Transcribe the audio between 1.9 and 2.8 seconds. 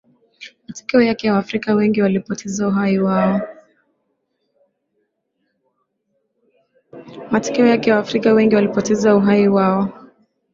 walipoteza